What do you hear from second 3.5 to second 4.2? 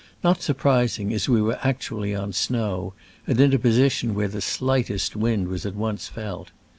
a position